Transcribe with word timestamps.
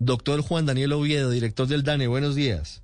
Doctor 0.00 0.40
Juan 0.40 0.64
Daniel 0.66 0.92
Oviedo, 0.94 1.30
director 1.30 1.66
del 1.68 1.82
DANE, 1.84 2.06
buenos 2.08 2.34
días. 2.34 2.82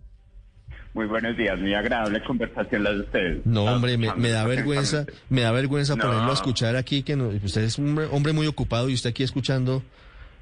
Muy 0.93 1.06
buenos 1.06 1.37
días, 1.37 1.59
muy 1.59 1.75
agradable 1.75 2.23
conversación 2.25 2.84
la 2.84 2.92
de 2.92 3.01
ustedes. 3.01 3.45
No, 3.47 3.65
hombre, 3.65 3.98
me, 3.98 4.15
me 4.15 4.30
da 4.30 4.45
vergüenza, 4.47 5.05
me 5.29 5.41
da 5.42 5.51
vergüenza 5.51 5.97
No. 5.97 6.05
ponerlo 6.05 6.30
a 6.30 6.34
escuchar 6.34 6.77
aquí, 6.77 7.02
que 7.02 7.16
no- 7.16 7.29
usted 7.29 7.62
es 7.65 7.79
un 7.79 7.89
hombre, 7.91 8.06
hombre 8.12 8.33
muy 8.33 8.47
ocupado 8.47 8.89
y 8.89 8.95
usted 8.95 9.11
aquí 9.11 9.23
escuchando 9.23 9.83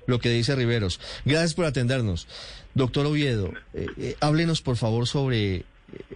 lo 0.07 0.19
que 0.19 0.29
dice 0.31 0.55
Riveros. 0.55 1.01
Gracias 1.25 1.55
por 1.55 1.65
atendernos. 1.65 2.29
Doctor 2.75 3.07
Oviedo, 3.07 3.53
eh, 3.73 3.87
eh, 3.97 4.17
háblenos 4.21 4.61
por 4.63 4.77
favor 4.77 5.07
sobre 5.09 5.65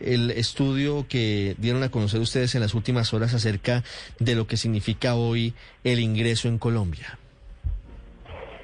el 0.01 0.31
estudio 0.33 1.07
que 1.09 1.55
dieron 1.59 1.83
a 1.85 1.89
conocer 1.91 2.21
ustedes 2.21 2.55
en 2.57 2.61
las 2.61 2.75
últimas 2.75 3.15
horas 3.15 3.35
acerca 3.35 3.83
de 4.19 4.35
lo 4.35 4.47
que 4.47 4.57
significa 4.57 5.15
hoy 5.15 5.55
el 5.85 6.01
ingreso 6.01 6.49
en 6.49 6.59
Colombia. 6.59 7.18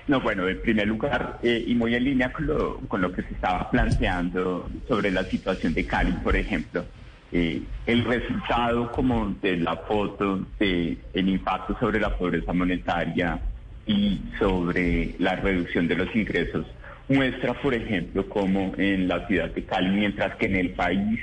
No, 0.07 0.21
bueno, 0.21 0.47
en 0.49 0.61
primer 0.61 0.87
lugar, 0.87 1.39
eh, 1.43 1.65
y 1.67 1.75
muy 1.75 1.95
en 1.95 2.05
línea 2.05 2.33
con 2.33 2.47
lo, 2.47 2.79
con 2.89 3.01
lo 3.01 3.11
que 3.11 3.23
se 3.23 3.33
estaba 3.35 3.71
planteando 3.71 4.69
sobre 4.87 5.11
la 5.11 5.25
situación 5.25 5.73
de 5.73 5.87
Cali, 5.87 6.13
por 6.23 6.37
ejemplo, 6.37 6.85
eh, 7.33 7.63
el 7.87 8.05
resultado 8.05 8.93
como 8.93 9.35
de 9.41 9.57
la 9.57 9.77
foto 9.77 10.47
de 10.59 10.99
impacto 11.15 11.77
sobre 11.81 12.01
la 12.01 12.17
pobreza 12.17 12.53
monetaria 12.53 13.41
y 13.87 14.21
sobre 14.39 15.15
la 15.19 15.37
reducción 15.37 15.89
de 15.89 15.97
los 15.97 16.15
ingresos 16.15 16.67
muestra, 17.09 17.55
por 17.55 17.75
ejemplo, 17.75 18.29
como 18.29 18.73
en 18.77 19.09
la 19.09 19.27
ciudad 19.27 19.51
de 19.51 19.65
Cali, 19.65 19.91
mientras 19.91 20.37
que 20.37 20.47
en 20.47 20.57
el 20.57 20.71
país 20.71 21.21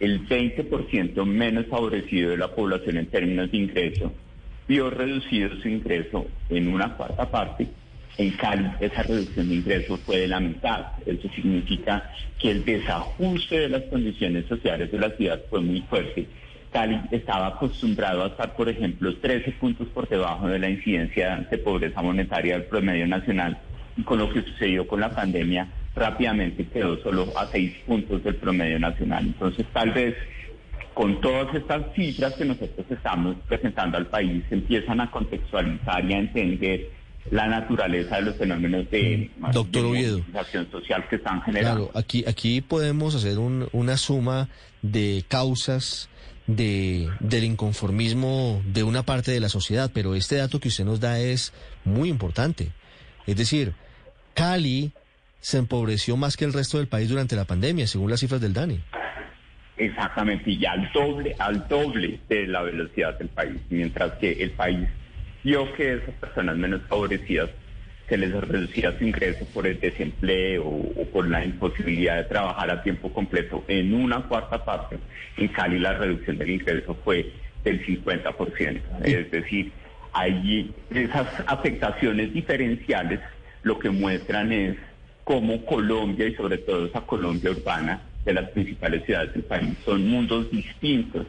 el 0.00 0.26
20% 0.28 1.24
menos 1.24 1.66
favorecido 1.66 2.30
de 2.30 2.36
la 2.36 2.48
población 2.48 2.96
en 2.96 3.06
términos 3.06 3.50
de 3.50 3.56
ingreso 3.56 4.12
vio 4.66 4.90
reducido 4.90 5.50
su 5.60 5.68
ingreso 5.68 6.26
en 6.48 6.68
una 6.68 6.96
cuarta 6.96 7.30
parte. 7.30 7.68
En 8.18 8.30
Cali 8.32 8.70
esa 8.80 9.02
reducción 9.02 9.48
de 9.48 9.54
ingresos 9.56 10.00
fue 10.00 10.18
de 10.18 10.28
la 10.28 10.40
mitad. 10.40 10.86
Eso 11.06 11.28
significa 11.34 12.10
que 12.38 12.50
el 12.50 12.64
desajuste 12.64 13.60
de 13.60 13.68
las 13.70 13.82
condiciones 13.84 14.44
sociales 14.46 14.92
de 14.92 14.98
la 14.98 15.10
ciudad 15.10 15.40
fue 15.48 15.60
muy 15.60 15.80
fuerte. 15.82 16.26
Cali 16.72 17.00
estaba 17.10 17.48
acostumbrado 17.48 18.24
a 18.24 18.28
estar, 18.28 18.54
por 18.54 18.68
ejemplo, 18.68 19.14
13 19.16 19.52
puntos 19.52 19.88
por 19.88 20.08
debajo 20.08 20.48
de 20.48 20.58
la 20.58 20.70
incidencia 20.70 21.46
de 21.50 21.58
pobreza 21.58 22.02
monetaria 22.02 22.54
del 22.54 22.64
promedio 22.64 23.06
nacional 23.06 23.58
y 23.96 24.02
con 24.02 24.18
lo 24.18 24.30
que 24.32 24.42
sucedió 24.42 24.86
con 24.86 25.00
la 25.00 25.10
pandemia 25.10 25.68
rápidamente 25.94 26.66
quedó 26.66 26.96
solo 27.02 27.28
a 27.36 27.46
6 27.46 27.74
puntos 27.86 28.24
del 28.24 28.36
promedio 28.36 28.78
nacional. 28.78 29.26
Entonces 29.26 29.66
tal 29.72 29.90
vez 29.90 30.14
con 30.94 31.20
todas 31.20 31.54
estas 31.54 31.82
cifras 31.94 32.34
que 32.34 32.44
nosotros 32.44 32.86
estamos 32.90 33.36
presentando 33.48 33.96
al 33.96 34.06
país 34.06 34.44
empiezan 34.50 35.00
a 35.00 35.10
contextualizar 35.10 36.04
y 36.04 36.12
a 36.12 36.18
entender 36.18 36.90
la 37.30 37.46
naturaleza 37.46 38.16
de 38.16 38.22
los 38.22 38.36
fenómenos 38.36 38.90
de, 38.90 39.30
Doctor 39.52 39.82
de 39.82 39.88
movilización 39.88 40.70
social 40.70 41.06
que 41.08 41.16
están 41.16 41.40
generando. 41.42 41.88
Claro, 41.88 41.98
aquí, 41.98 42.24
aquí 42.26 42.60
podemos 42.60 43.14
hacer 43.14 43.38
un- 43.38 43.68
una 43.72 43.96
suma 43.96 44.48
de 44.82 45.24
causas 45.28 46.08
de, 46.46 47.08
del 47.20 47.44
inconformismo 47.44 48.60
de 48.66 48.82
una 48.82 49.04
parte 49.04 49.30
de 49.30 49.40
la 49.40 49.48
sociedad, 49.48 49.90
pero 49.94 50.14
este 50.16 50.36
dato 50.36 50.58
que 50.60 50.68
usted 50.68 50.84
nos 50.84 50.98
da 51.00 51.20
es 51.20 51.52
muy 51.84 52.08
importante. 52.08 52.70
Es 53.26 53.36
decir, 53.36 53.72
Cali 54.34 54.90
se 55.40 55.58
empobreció 55.58 56.16
más 56.16 56.36
que 56.36 56.44
el 56.44 56.52
resto 56.52 56.78
del 56.78 56.88
país 56.88 57.08
durante 57.08 57.36
la 57.36 57.44
pandemia, 57.44 57.86
según 57.86 58.10
las 58.10 58.20
cifras 58.20 58.40
del 58.40 58.52
DANE. 58.52 58.80
Exactamente, 59.76 60.50
y 60.50 60.64
al 60.66 60.90
doble, 60.92 61.34
al 61.38 61.66
doble 61.68 62.20
de 62.28 62.46
la 62.46 62.62
velocidad 62.62 63.18
del 63.18 63.28
país, 63.28 63.60
mientras 63.70 64.12
que 64.18 64.32
el 64.32 64.50
país 64.50 64.88
vio 65.42 65.72
que 65.74 65.94
esas 65.94 66.14
personas 66.14 66.56
menos 66.56 66.82
favorecidas 66.88 67.50
se 68.08 68.16
les 68.16 68.32
reducía 68.32 68.96
su 68.98 69.04
ingreso 69.04 69.46
por 69.54 69.66
el 69.66 69.80
desempleo 69.80 70.66
o 70.66 71.04
por 71.12 71.28
la 71.28 71.44
imposibilidad 71.44 72.16
de 72.16 72.24
trabajar 72.24 72.70
a 72.70 72.82
tiempo 72.82 73.12
completo 73.12 73.64
en 73.68 73.94
una 73.94 74.22
cuarta 74.22 74.64
parte. 74.64 74.98
En 75.36 75.48
Cali 75.48 75.78
la 75.78 75.94
reducción 75.94 76.36
del 76.36 76.50
ingreso 76.50 76.96
fue 77.04 77.32
del 77.64 77.84
50%. 77.86 78.80
Es 79.04 79.30
decir, 79.30 79.72
allí 80.12 80.74
esas 80.90 81.26
afectaciones 81.46 82.32
diferenciales 82.34 83.20
lo 83.62 83.78
que 83.78 83.90
muestran 83.90 84.52
es 84.52 84.76
cómo 85.24 85.64
Colombia 85.64 86.26
y 86.26 86.34
sobre 86.34 86.58
todo 86.58 86.86
esa 86.86 87.00
Colombia 87.02 87.50
urbana 87.52 88.02
de 88.24 88.34
las 88.34 88.50
principales 88.50 89.04
ciudades 89.04 89.32
del 89.32 89.44
país 89.44 89.74
son 89.84 90.06
mundos 90.06 90.50
distintos 90.50 91.26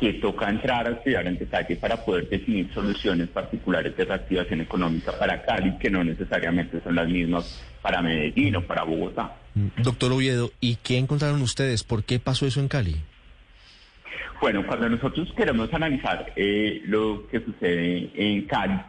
que 0.00 0.14
toca 0.14 0.48
entrar 0.48 0.86
a 0.86 0.92
estudiar 0.92 1.26
en 1.26 1.38
detalle 1.38 1.76
para 1.76 2.02
poder 2.02 2.28
definir 2.28 2.72
soluciones 2.72 3.28
particulares 3.28 3.94
de 3.94 4.06
reactivación 4.06 4.62
económica 4.62 5.12
para 5.18 5.42
Cali, 5.42 5.76
que 5.78 5.90
no 5.90 6.02
necesariamente 6.02 6.80
son 6.82 6.94
las 6.94 7.06
mismas 7.06 7.62
para 7.82 8.00
Medellín 8.00 8.56
o 8.56 8.62
para 8.62 8.82
Bogotá. 8.82 9.36
Doctor 9.76 10.12
Oviedo, 10.12 10.52
¿y 10.58 10.76
qué 10.76 10.96
encontraron 10.96 11.42
ustedes? 11.42 11.84
¿Por 11.84 12.02
qué 12.04 12.18
pasó 12.18 12.46
eso 12.46 12.60
en 12.60 12.68
Cali? 12.68 12.96
Bueno, 14.40 14.66
cuando 14.66 14.88
nosotros 14.88 15.28
queremos 15.36 15.72
analizar 15.74 16.32
eh, 16.34 16.80
lo 16.86 17.26
que 17.28 17.40
sucede 17.40 18.10
en 18.14 18.46
Cali, 18.46 18.80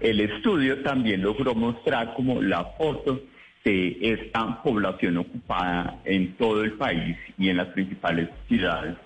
el 0.00 0.20
estudio 0.20 0.82
también 0.82 1.22
logró 1.22 1.54
mostrar 1.54 2.12
como 2.14 2.42
la 2.42 2.64
foto 2.76 3.22
de 3.64 3.98
esta 4.00 4.62
población 4.62 5.18
ocupada 5.18 6.00
en 6.04 6.34
todo 6.36 6.64
el 6.64 6.72
país 6.72 7.16
y 7.38 7.50
en 7.50 7.56
las 7.56 7.68
principales 7.68 8.28
ciudades, 8.48 8.96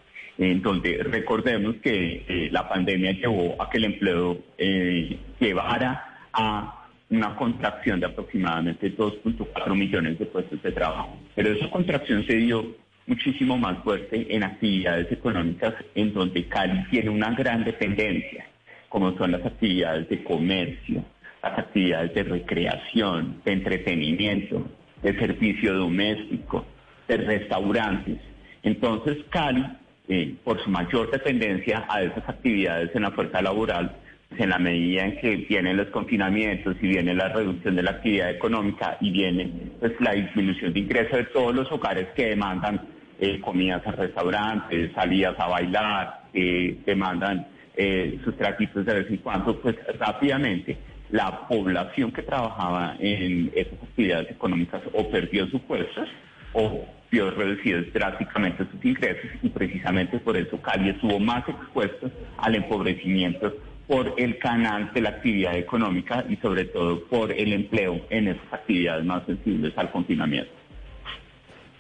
en 0.41 0.63
donde 0.63 1.03
recordemos 1.03 1.77
que 1.83 2.25
eh, 2.27 2.49
la 2.51 2.67
pandemia 2.67 3.13
llevó 3.13 3.61
a 3.61 3.69
que 3.69 3.77
el 3.77 3.85
empleo 3.85 4.39
eh, 4.57 5.19
llevara 5.39 6.29
a 6.33 6.89
una 7.11 7.37
contracción 7.37 8.01
de 8.01 8.07
aproximadamente 8.07 8.97
2.4 8.97 9.75
millones 9.77 10.19
de 10.19 10.25
puestos 10.27 10.63
de 10.63 10.73
trabajo. 10.73 11.19
Pero 11.35 11.53
esa 11.53 11.71
contracción 11.71 12.25
se 12.27 12.37
dio 12.37 12.75
muchísimo 13.07 13.59
más 13.59 13.83
fuerte 13.83 14.35
en 14.35 14.43
actividades 14.43 15.13
económicas 15.13 15.75
en 15.95 16.15
donde 16.15 16.47
Cali 16.47 16.85
tiene 16.91 17.11
una 17.11 17.33
gran 17.35 17.63
dependencia, 17.65 18.47
como 18.89 19.15
son 19.19 19.33
las 19.33 19.45
actividades 19.45 20.09
de 20.09 20.25
comercio, 20.25 21.05
las 21.43 21.59
actividades 21.59 22.15
de 22.15 22.23
recreación, 22.23 23.43
de 23.45 23.53
entretenimiento, 23.53 24.67
de 25.03 25.19
servicio 25.19 25.75
doméstico, 25.75 26.65
de 27.09 27.17
restaurantes. 27.19 28.19
Entonces 28.63 29.19
Cali, 29.29 29.67
eh, 30.11 30.35
por 30.45 30.63
su 30.63 30.69
mayor 30.69 31.11
dependencia 31.11 31.87
a 31.89 32.03
esas 32.03 32.29
actividades 32.29 32.91
en 32.95 33.03
la 33.03 33.13
fuerza 33.13 33.41
laboral, 33.41 33.97
pues, 34.29 34.41
en 34.43 34.51
la 34.51 34.59
medida 34.59 35.05
en 35.05 35.19
que 35.19 35.37
vienen 35.37 35.77
los 35.77 35.87
confinamientos 35.89 36.77
y 36.83 36.87
viene 36.89 37.15
la 37.15 37.29
reducción 37.29 37.77
de 37.77 37.83
la 37.83 37.93
actividad 37.93 38.31
económica 38.31 38.97
y 39.01 39.11
viene 39.11 39.51
pues 39.79 39.93
la 40.01 40.13
disminución 40.13 40.73
de 40.73 40.81
ingresos 40.81 41.19
de 41.19 41.25
todos 41.25 41.55
los 41.55 41.71
hogares 41.71 42.09
que 42.15 42.27
demandan 42.27 42.81
eh, 43.19 43.41
comidas 43.41 43.87
a 43.87 43.93
restaurantes, 43.93 44.93
salidas 44.95 45.39
a 45.39 45.47
bailar, 45.47 46.23
eh, 46.33 46.79
demandan 46.87 47.47
eh, 47.77 48.19
sus 48.25 48.37
traquitos 48.37 48.85
de 48.85 48.95
vez 48.95 49.11
en 49.11 49.19
cuando, 49.19 49.61
pues 49.61 49.77
rápidamente 49.99 50.77
la 51.11 51.47
población 51.49 52.13
que 52.13 52.23
trabajaba 52.23 52.97
en 52.99 53.51
esas 53.55 53.83
actividades 53.83 54.31
económicas 54.31 54.83
o 54.93 55.09
perdió 55.11 55.47
sus 55.49 55.61
puestos 55.63 56.09
o 56.53 56.85
vio 57.11 57.31
reducidos 57.31 57.93
drásticamente 57.93 58.65
sus 58.71 58.85
ingresos 58.85 59.31
y 59.43 59.49
precisamente 59.49 60.19
por 60.19 60.37
eso 60.37 60.61
Cali 60.61 60.91
estuvo 60.91 61.19
más 61.19 61.49
expuesto 61.49 62.11
al 62.39 62.55
empobrecimiento 62.55 63.55
por 63.87 64.15
el 64.17 64.39
canal 64.39 64.93
de 64.95 65.01
la 65.01 65.09
actividad 65.09 65.57
económica 65.57 66.25
y 66.29 66.37
sobre 66.37 66.67
todo 66.67 67.03
por 67.09 67.33
el 67.33 67.53
empleo 67.53 68.01
en 68.11 68.29
esas 68.29 68.53
actividades 68.53 69.05
más 69.05 69.27
sensibles 69.27 69.77
al 69.77 69.91
confinamiento. 69.91 70.60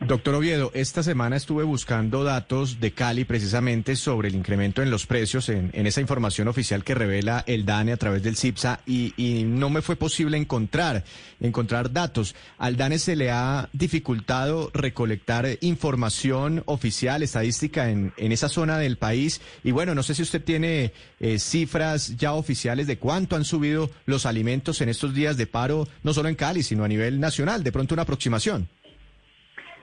Doctor 0.06 0.34
Oviedo, 0.34 0.70
esta 0.72 1.02
semana 1.02 1.36
estuve 1.36 1.62
buscando 1.62 2.24
datos 2.24 2.80
de 2.80 2.92
Cali 2.92 3.26
precisamente 3.26 3.96
sobre 3.96 4.28
el 4.28 4.34
incremento 4.34 4.82
en 4.82 4.90
los 4.90 5.04
precios 5.04 5.50
en, 5.50 5.70
en 5.74 5.86
esa 5.86 6.00
información 6.00 6.48
oficial 6.48 6.82
que 6.84 6.94
revela 6.94 7.44
el 7.46 7.66
DANE 7.66 7.92
a 7.92 7.98
través 7.98 8.22
del 8.22 8.36
CIPSA 8.36 8.80
y, 8.86 9.12
y, 9.18 9.44
no 9.44 9.68
me 9.68 9.82
fue 9.82 9.96
posible 9.96 10.38
encontrar, 10.38 11.04
encontrar 11.38 11.92
datos. 11.92 12.34
¿Al 12.56 12.78
DANE 12.78 12.98
se 12.98 13.14
le 13.14 13.30
ha 13.30 13.68
dificultado 13.74 14.70
recolectar 14.72 15.46
información 15.60 16.62
oficial, 16.64 17.22
estadística 17.22 17.90
en, 17.90 18.14
en 18.16 18.32
esa 18.32 18.48
zona 18.48 18.78
del 18.78 18.96
país? 18.96 19.42
Y 19.64 19.70
bueno, 19.70 19.94
no 19.94 20.02
sé 20.02 20.14
si 20.14 20.22
usted 20.22 20.42
tiene 20.42 20.94
eh, 21.20 21.38
cifras 21.38 22.16
ya 22.16 22.32
oficiales 22.32 22.86
de 22.86 22.98
cuánto 22.98 23.36
han 23.36 23.44
subido 23.44 23.90
los 24.06 24.24
alimentos 24.24 24.80
en 24.80 24.88
estos 24.88 25.14
días 25.14 25.36
de 25.36 25.46
paro, 25.46 25.86
no 26.02 26.14
solo 26.14 26.30
en 26.30 26.36
Cali, 26.36 26.62
sino 26.62 26.84
a 26.84 26.88
nivel 26.88 27.20
nacional. 27.20 27.62
De 27.62 27.70
pronto 27.70 27.94
una 27.94 28.04
aproximación. 28.04 28.66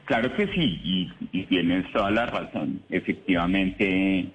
Claro 0.08 0.34
que 0.38 0.48
sí, 0.48 1.12
y, 1.34 1.44
tienes 1.48 1.92
toda 1.92 2.10
la 2.12 2.26
razón. 2.28 2.82
Efectivamente, 2.90 4.26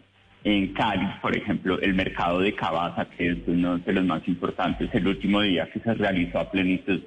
en 0.45 0.75
Cali, 0.75 1.07
por 1.23 1.35
ejemplo, 1.35 1.81
el 1.81 1.95
mercado 1.95 2.41
de 2.41 2.55
Cabaza, 2.55 3.07
que 3.07 3.31
es 3.31 3.39
uno 3.47 3.79
de 3.79 3.93
los 3.95 4.05
más 4.05 4.21
importantes, 4.29 4.91
el 4.93 5.09
último 5.09 5.41
día 5.41 5.71
que 5.73 5.81
se 5.81 5.95
realizó 5.95 6.41
a 6.41 6.51
plenitud 6.51 7.01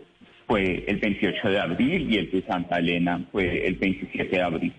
fue 0.48 0.84
el 0.88 0.98
28 0.98 1.48
de 1.48 1.60
abril 1.60 2.12
y 2.12 2.18
el 2.18 2.32
de 2.32 2.42
Santa 2.42 2.80
Elena 2.80 3.24
fue 3.32 3.68
el 3.68 3.76
27 3.76 4.36
de 4.36 4.42
abril. 4.42 4.74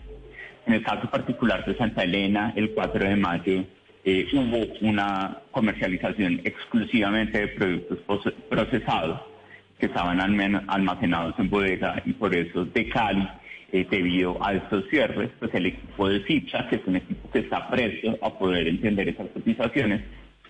En 0.67 0.75
el 0.75 0.83
caso 0.83 1.09
particular 1.09 1.65
de 1.65 1.77
Santa 1.77 2.03
Elena, 2.03 2.55
el 2.57 2.73
4 2.73 3.09
de 3.09 3.15
mayo 3.15 3.65
eh, 4.05 4.27
hubo 4.33 4.67
una 4.81 5.43
comercialización 5.53 6.41
exclusivamente 6.43 7.39
de 7.39 7.49
productos 7.49 7.99
procesados 8.49 9.21
que 9.79 9.87
estaban 9.87 10.21
almacenados 10.21 11.39
en 11.39 11.51
bodega 11.51 12.03
y 12.05 12.15
por 12.15 12.35
eso 12.35 12.65
de 12.65 12.89
Cali 12.89 13.29
eh, 13.73 13.87
debido 13.91 14.39
a 14.45 14.55
estos 14.55 14.89
cierres, 14.89 15.31
pues 15.39 15.53
el 15.55 15.67
equipo 15.67 16.09
de 16.09 16.21
FICHA, 16.21 16.69
que 16.69 16.77
es 16.77 16.83
un 16.87 16.97
equipo 16.97 17.31
que 17.31 17.41
está 17.41 17.69
presto 17.69 18.17
a 18.23 18.39
poder 18.39 18.69
entender 18.69 19.09
esas 19.09 19.29
cotizaciones, 19.29 20.03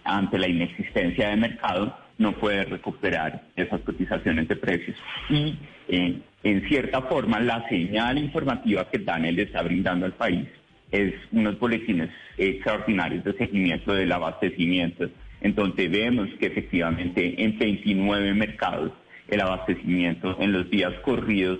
ante 0.04 0.38
la 0.38 0.48
inexistencia 0.48 1.30
de 1.30 1.36
mercado, 1.36 1.96
no 2.18 2.32
puede 2.32 2.64
recuperar 2.64 3.42
esas 3.56 3.80
cotizaciones 3.80 4.48
de 4.48 4.56
precios. 4.56 4.96
Y 5.28 5.58
eh, 5.88 6.20
en 6.42 6.68
cierta 6.68 7.02
forma, 7.02 7.40
la 7.40 7.68
señal 7.68 8.18
informativa 8.18 8.88
que 8.88 8.98
Daniel 8.98 9.38
está 9.40 9.62
brindando 9.62 10.06
al 10.06 10.12
país 10.12 10.46
es 10.90 11.14
unos 11.32 11.58
boletines 11.58 12.10
extraordinarios 12.38 13.24
de 13.24 13.32
seguimiento 13.34 13.92
del 13.92 14.12
abastecimiento, 14.12 15.08
en 15.40 15.54
donde 15.54 15.88
vemos 15.88 16.28
que 16.38 16.46
efectivamente 16.46 17.42
en 17.42 17.58
29 17.58 18.34
mercados 18.34 18.92
el 19.28 19.40
abastecimiento 19.40 20.36
en 20.40 20.52
los 20.52 20.70
días 20.70 20.92
corridos 21.04 21.58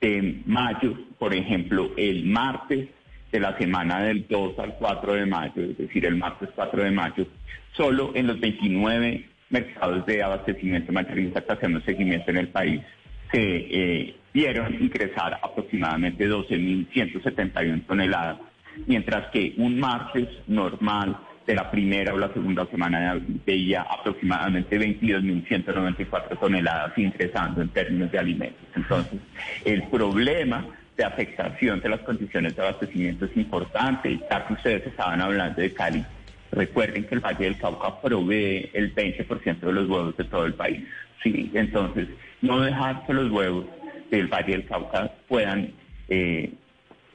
de 0.00 0.42
mayo, 0.46 0.94
por 1.18 1.34
ejemplo, 1.34 1.90
el 1.96 2.24
martes 2.24 2.88
de 3.32 3.40
la 3.40 3.56
semana 3.58 4.02
del 4.02 4.26
2 4.28 4.58
al 4.58 4.74
4 4.74 5.14
de 5.14 5.26
mayo, 5.26 5.62
es 5.62 5.76
decir, 5.76 6.06
el 6.06 6.16
martes 6.16 6.48
4 6.54 6.84
de 6.84 6.90
mayo, 6.90 7.26
solo 7.72 8.12
en 8.14 8.26
los 8.26 8.40
29 8.40 9.24
mercados 9.50 10.06
de 10.06 10.22
abastecimiento 10.22 10.92
mayorista 10.92 11.42
que 11.42 11.52
hacemos 11.52 11.82
seguimiento 11.84 12.30
en 12.30 12.36
el 12.38 12.48
país, 12.48 12.80
se 13.30 13.40
eh, 13.40 14.16
vieron 14.32 14.74
ingresar 14.74 15.38
aproximadamente 15.42 16.28
12.171 16.28 17.86
toneladas, 17.86 18.38
mientras 18.86 19.30
que 19.30 19.54
un 19.58 19.78
martes 19.78 20.28
normal 20.46 21.18
de 21.48 21.54
la 21.54 21.70
primera 21.70 22.12
o 22.12 22.18
la 22.18 22.30
segunda 22.30 22.66
semana 22.66 23.18
veía 23.46 23.80
aproximadamente 23.80 24.78
22.194 24.78 26.38
toneladas 26.38 26.92
ingresando 26.98 27.62
en 27.62 27.70
términos 27.70 28.12
de 28.12 28.18
alimentos. 28.18 28.68
Entonces, 28.76 29.18
el 29.64 29.82
problema 29.84 30.66
de 30.94 31.04
afectación 31.04 31.80
de 31.80 31.88
las 31.88 32.00
condiciones 32.00 32.54
de 32.54 32.60
abastecimiento 32.60 33.24
es 33.24 33.34
importante. 33.34 34.20
Ya 34.30 34.46
que 34.46 34.52
ustedes 34.52 34.86
estaban 34.88 35.22
hablando 35.22 35.62
de 35.62 35.72
Cali, 35.72 36.04
recuerden 36.52 37.04
que 37.04 37.14
el 37.14 37.20
Valle 37.20 37.44
del 37.46 37.56
Cauca 37.56 37.98
provee 38.02 38.68
el 38.74 38.94
20% 38.94 39.60
de 39.60 39.72
los 39.72 39.88
huevos 39.88 40.14
de 40.18 40.24
todo 40.24 40.44
el 40.44 40.52
país. 40.52 40.84
Sí, 41.22 41.50
entonces, 41.54 42.08
no 42.42 42.60
dejar 42.60 43.06
que 43.06 43.14
los 43.14 43.30
huevos 43.30 43.64
del 44.10 44.26
Valle 44.26 44.52
del 44.52 44.66
Cauca 44.66 45.12
puedan 45.26 45.72
eh, 46.10 46.52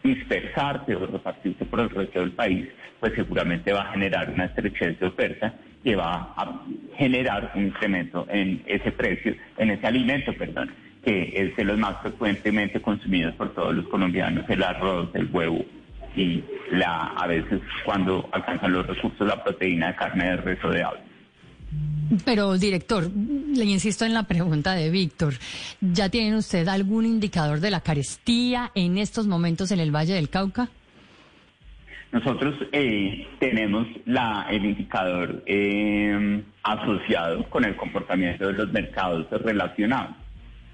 dispersarse 0.04 0.96
o 0.96 1.06
repartirse 1.06 1.66
por 1.66 1.80
el 1.80 1.90
resto 1.90 2.20
del 2.20 2.32
país, 2.32 2.68
pues 3.00 3.14
seguramente 3.16 3.74
va 3.74 3.82
a 3.82 3.92
generar 3.92 4.30
una 4.30 4.46
estrechez 4.46 5.00
de 5.00 5.08
oferta 5.08 5.54
que 5.84 5.96
va 5.96 6.34
a 6.36 6.62
generar 6.98 7.52
un 7.56 7.68
incremento 7.68 8.26
en 8.30 8.64
ese 8.66 8.92
precio, 8.92 9.36
en 9.58 9.72
ese 9.72 9.86
alimento, 9.86 10.34
perdón, 10.34 10.72
que 11.04 11.34
es 11.36 11.56
de 11.56 11.66
los 11.66 11.78
más 11.78 12.02
frecuentemente 12.02 12.82
consumidos 12.82 13.36
por 13.36 13.54
todos 13.54 13.76
los 13.76 13.88
colombianos, 13.88 14.46
el 14.50 14.64
arroz, 14.64 15.10
el 15.14 15.30
huevo 15.32 15.66
y 16.16 16.44
la 16.72 17.08
a 17.18 17.28
veces 17.28 17.60
cuando 17.84 18.30
alcanzan 18.32 18.72
los 18.72 18.86
recursos 18.86 19.28
la 19.28 19.44
proteína 19.44 19.88
de 19.88 19.96
carne 19.96 20.26
de 20.26 20.38
res 20.38 20.64
o 20.64 20.70
de 20.70 20.84
ave. 20.84 21.00
Pero, 22.26 22.58
director, 22.58 23.10
le 23.12 23.66
insisto 23.66 24.06
en 24.06 24.14
la 24.14 24.24
pregunta 24.24 24.76
de 24.76 24.90
Víctor. 24.90 25.34
¿Ya 25.82 26.10
tienen 26.10 26.36
usted 26.36 26.68
algún 26.68 27.06
indicador 27.06 27.60
de 27.60 27.72
la 27.72 27.82
carestía 27.82 28.72
en 28.76 28.98
estos 28.98 29.26
momentos 29.26 29.72
en 29.72 29.80
el 29.80 29.92
Valle 29.92 30.14
del 30.14 30.30
Cauca? 30.30 30.70
Nosotros 32.12 32.54
eh, 32.72 33.28
tenemos 33.40 33.88
la, 34.06 34.46
el 34.52 34.64
indicador 34.66 35.42
eh, 35.48 36.44
asociado 36.62 37.50
con 37.50 37.66
el 37.66 37.76
comportamiento 37.76 38.48
de 38.48 38.54
los 38.54 38.72
mercados 38.72 39.26
relacionados, 39.32 40.16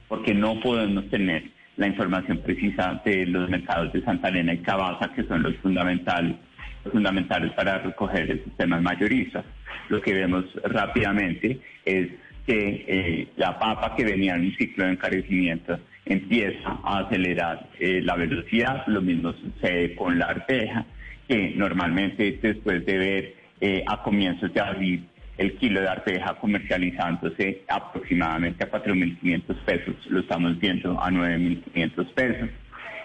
porque 0.09 0.33
no 0.33 0.59
podemos 0.59 1.09
tener 1.09 1.49
la 1.77 1.87
información 1.87 2.39
precisa 2.39 3.01
de 3.05 3.25
los 3.25 3.49
mercados 3.49 3.93
de 3.93 4.03
Santa 4.03 4.27
Elena 4.27 4.53
y 4.53 4.57
Cabaza, 4.57 5.13
que 5.13 5.23
son 5.23 5.41
los 5.41 5.55
fundamentales, 5.57 6.35
los 6.83 6.93
fundamentales 6.93 7.51
para 7.53 7.79
recoger 7.79 8.31
el 8.31 8.43
sistema 8.43 8.79
mayoristas 8.79 9.45
lo 9.89 10.01
que 10.01 10.13
vemos 10.13 10.45
rápidamente 10.63 11.59
es 11.83 12.09
que 12.45 12.85
eh, 12.87 13.27
la 13.35 13.59
papa 13.59 13.95
que 13.95 14.05
venía 14.05 14.35
en 14.35 14.45
un 14.45 14.55
ciclo 14.55 14.85
de 14.85 14.91
encarecimiento 14.91 15.79
empieza 16.05 16.79
a 16.83 16.99
acelerar 16.99 17.67
eh, 17.79 18.01
la 18.01 18.15
velocidad, 18.15 18.87
lo 18.87 19.01
mismo 19.01 19.33
sucede 19.33 19.95
con 19.95 20.17
la 20.17 20.25
arteja, 20.25 20.85
que 21.27 21.53
normalmente 21.55 22.39
después 22.41 22.85
de 22.85 22.97
ver 22.97 23.35
eh, 23.61 23.83
a 23.85 24.01
comienzos 24.01 24.51
de 24.53 24.61
abril 24.61 25.05
el 25.37 25.55
kilo 25.57 25.79
de 25.79 25.87
arteja 25.87 26.35
comercializándose 26.35 27.63
aproximadamente 27.67 28.63
a 28.63 28.71
4.500 28.71 29.55
pesos, 29.63 29.95
lo 30.09 30.19
estamos 30.19 30.59
viendo 30.59 30.99
a 30.99 31.09
9.500 31.09 32.13
pesos. 32.13 32.49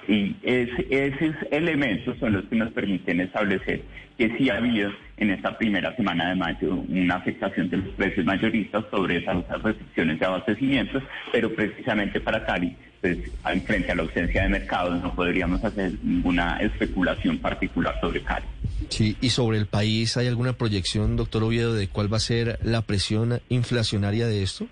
Y 0.06 0.37
esos 0.43 1.35
elementos 1.51 2.17
son 2.19 2.35
los 2.35 2.45
que 2.45 2.56
nos 2.56 2.73
permiten 2.73 3.21
establecer 3.21 3.83
que 4.17 4.37
sí 4.37 4.49
ha 4.49 4.59
habido 4.59 4.93
en 5.17 5.31
esta 5.31 5.56
primera 5.59 5.95
semana 5.97 6.29
de 6.29 6.37
mayo 6.37 6.75
una 6.89 7.17
afectación 7.17 7.69
de 7.69 7.79
los 7.79 7.89
precios 7.95 8.25
mayoristas 8.25 8.85
sobre 8.91 9.19
esas 9.19 9.45
restricciones 9.62 10.21
de 10.21 10.27
abastecimiento, 10.27 11.01
pero 11.33 11.53
precisamente 11.53 12.21
para 12.21 12.45
Cali, 12.45 12.77
pues 13.01 13.19
frente 13.67 13.93
a 13.93 13.95
la 13.95 14.03
ausencia 14.03 14.43
de 14.43 14.49
mercados 14.49 15.03
no 15.03 15.15
podríamos 15.15 15.62
hacer 15.65 15.93
ninguna 16.03 16.59
especulación 16.59 17.39
particular 17.39 17.99
sobre 18.00 18.23
Cali. 18.23 18.47
Sí, 18.89 19.17
y 19.21 19.31
sobre 19.31 19.59
el 19.59 19.67
país, 19.67 20.17
¿hay 20.17 20.27
alguna 20.27 20.53
proyección, 20.53 21.17
doctor 21.17 21.43
Oviedo, 21.43 21.75
de 21.75 21.89
cuál 21.89 22.12
va 22.12 22.19
a 22.19 22.21
ser 22.21 22.59
la 22.62 22.83
presión 22.83 23.41
inflacionaria 23.49 24.27
de 24.27 24.43
esto? 24.43 24.67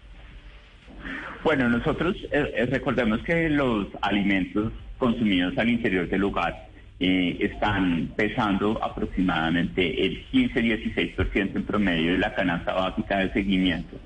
Bueno, 1.44 1.68
nosotros 1.68 2.16
eh, 2.30 2.52
eh, 2.54 2.66
recordemos 2.66 3.20
que 3.22 3.48
los 3.48 3.88
alimentos 4.00 4.72
consumidos 5.02 5.58
al 5.58 5.68
interior 5.68 6.08
del 6.08 6.22
hogar 6.22 6.68
eh, 7.00 7.36
están 7.40 8.12
pesando 8.14 8.78
aproximadamente 8.80 10.06
el 10.06 10.24
15-16% 10.30 11.56
en 11.56 11.64
promedio 11.64 12.12
de 12.12 12.18
la 12.18 12.32
canasta 12.32 12.72
básica 12.72 13.18
de 13.18 13.32
seguimiento. 13.32 13.96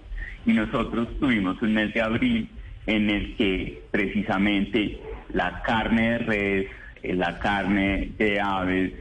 Y 0.46 0.54
nosotros 0.54 1.08
tuvimos 1.20 1.60
un 1.60 1.74
mes 1.74 1.92
de 1.92 2.00
abril 2.00 2.48
en 2.86 3.10
el 3.10 3.36
que 3.36 3.82
precisamente 3.90 4.98
la 5.34 5.60
carne 5.60 6.12
de 6.12 6.18
res, 6.18 6.66
eh, 7.02 7.14
la 7.14 7.38
carne 7.40 8.12
de 8.16 8.40
aves, 8.40 8.92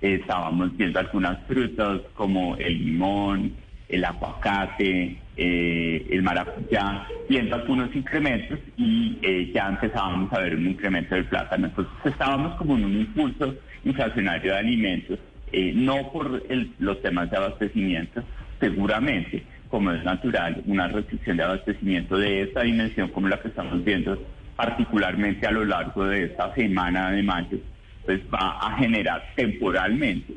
estábamos 0.00 0.76
viendo 0.76 1.00
algunas 1.00 1.44
frutas 1.48 2.02
como 2.14 2.54
el 2.56 2.84
limón, 2.84 3.52
el 3.88 4.04
aguacate, 4.04 5.16
eh, 5.36 6.06
el 6.10 6.22
maracuyá, 6.22 7.06
viendo 7.28 7.56
algunos 7.56 7.94
incrementos 7.94 8.58
y 8.76 9.18
eh, 9.22 9.50
ya 9.54 9.68
empezábamos 9.68 10.32
a 10.32 10.40
ver 10.40 10.56
un 10.56 10.66
incremento 10.66 11.14
del 11.14 11.24
plátano. 11.26 11.66
Entonces 11.66 11.92
estábamos 12.04 12.54
como 12.56 12.76
en 12.76 12.84
un 12.84 12.96
impulso 12.96 13.54
inflacionario 13.84 14.52
de 14.52 14.58
alimentos, 14.58 15.18
eh, 15.52 15.72
no 15.74 16.10
por 16.12 16.42
los 16.78 17.02
temas 17.02 17.30
de 17.30 17.36
abastecimiento, 17.36 18.22
seguramente, 18.60 19.42
como 19.68 19.90
es 19.92 20.04
natural, 20.04 20.62
una 20.66 20.88
restricción 20.88 21.36
de 21.36 21.44
abastecimiento 21.44 22.16
de 22.16 22.42
esta 22.42 22.62
dimensión 22.62 23.08
como 23.08 23.28
la 23.28 23.40
que 23.40 23.48
estamos 23.48 23.82
viendo, 23.84 24.22
particularmente 24.56 25.46
a 25.46 25.50
lo 25.50 25.64
largo 25.64 26.06
de 26.06 26.24
esta 26.24 26.54
semana 26.54 27.10
de 27.10 27.22
mayo, 27.22 27.58
pues 28.04 28.20
va 28.32 28.58
a 28.60 28.76
generar 28.78 29.22
temporalmente 29.34 30.34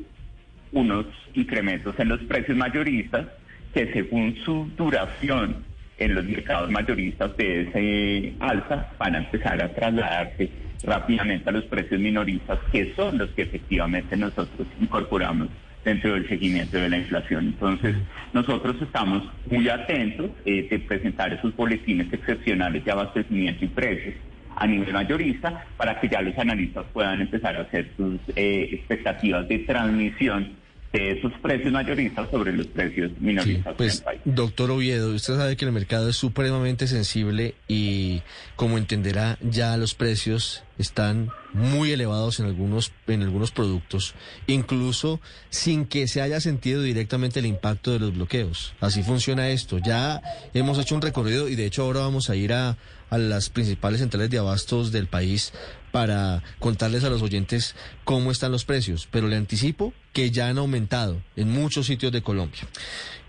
unos 0.72 1.06
incrementos 1.34 1.94
en 1.98 2.08
los 2.08 2.20
precios 2.22 2.56
mayoristas 2.56 3.26
que 3.72 3.92
según 3.92 4.36
su 4.44 4.70
duración 4.76 5.64
en 5.98 6.14
los 6.14 6.24
mercados 6.24 6.70
mayoristas 6.70 7.36
de 7.36 7.62
ese 7.62 8.34
alza 8.40 8.88
van 8.98 9.14
a 9.14 9.18
empezar 9.18 9.62
a 9.62 9.72
trasladarse 9.72 10.50
rápidamente 10.82 11.48
a 11.48 11.52
los 11.52 11.64
precios 11.64 12.00
minoristas, 12.00 12.58
que 12.70 12.92
son 12.94 13.18
los 13.18 13.30
que 13.30 13.42
efectivamente 13.42 14.16
nosotros 14.16 14.66
incorporamos 14.80 15.48
dentro 15.84 16.14
del 16.14 16.28
seguimiento 16.28 16.76
de 16.76 16.88
la 16.88 16.98
inflación. 16.98 17.46
Entonces, 17.46 17.94
nosotros 18.32 18.76
estamos 18.82 19.22
muy 19.50 19.68
atentos 19.68 20.30
eh, 20.44 20.66
de 20.68 20.78
presentar 20.80 21.32
esos 21.32 21.54
boletines 21.54 22.12
excepcionales 22.12 22.84
de 22.84 22.92
abastecimiento 22.92 23.64
y 23.64 23.68
precios 23.68 24.14
a 24.56 24.66
nivel 24.66 24.92
mayorista 24.92 25.66
para 25.76 26.00
que 26.00 26.08
ya 26.08 26.22
los 26.22 26.36
analistas 26.38 26.84
puedan 26.92 27.20
empezar 27.20 27.56
a 27.56 27.60
hacer 27.60 27.90
sus 27.96 28.18
eh, 28.34 28.68
expectativas 28.72 29.46
de 29.48 29.58
transmisión 29.60 30.56
de 30.92 31.12
esos 31.12 31.32
precios 31.42 31.72
mayoristas 31.72 32.30
sobre 32.30 32.52
los 32.52 32.66
precios 32.68 33.10
minoristas 33.20 33.74
pues, 33.76 33.96
del 33.96 34.04
país. 34.04 34.20
Doctor 34.24 34.70
Oviedo, 34.70 35.14
usted 35.14 35.36
sabe 35.36 35.56
que 35.56 35.64
el 35.64 35.72
mercado 35.72 36.08
es 36.08 36.16
supremamente 36.16 36.86
sensible 36.86 37.54
y 37.68 38.22
como 38.54 38.78
entenderá 38.78 39.36
ya 39.42 39.76
los 39.76 39.94
precios 39.94 40.64
están 40.78 41.30
muy 41.52 41.92
elevados 41.92 42.40
en 42.40 42.46
algunos 42.46 42.92
en 43.06 43.22
algunos 43.22 43.50
productos, 43.50 44.14
incluso 44.46 45.20
sin 45.50 45.86
que 45.86 46.06
se 46.06 46.22
haya 46.22 46.40
sentido 46.40 46.82
directamente 46.82 47.40
el 47.40 47.46
impacto 47.46 47.92
de 47.92 47.98
los 47.98 48.14
bloqueos. 48.14 48.74
Así 48.80 49.02
funciona 49.02 49.48
esto. 49.48 49.78
Ya 49.78 50.22
hemos 50.54 50.78
hecho 50.78 50.94
un 50.94 51.02
recorrido 51.02 51.48
y 51.48 51.56
de 51.56 51.66
hecho 51.66 51.82
ahora 51.82 52.00
vamos 52.00 52.30
a 52.30 52.36
ir 52.36 52.52
a, 52.52 52.76
a 53.10 53.18
las 53.18 53.50
principales 53.50 54.00
centrales 54.00 54.30
de 54.30 54.38
abastos 54.38 54.92
del 54.92 55.06
país 55.06 55.52
para 55.92 56.42
contarles 56.58 57.04
a 57.04 57.10
los 57.10 57.22
oyentes 57.22 57.74
cómo 58.04 58.30
están 58.30 58.52
los 58.52 58.64
precios, 58.64 59.08
pero 59.10 59.28
le 59.28 59.36
anticipo 59.36 59.94
que 60.12 60.30
ya 60.30 60.48
han 60.48 60.58
aumentado 60.58 61.22
en 61.36 61.50
muchos 61.50 61.86
sitios 61.86 62.12
de 62.12 62.22
Colombia. 62.22 62.60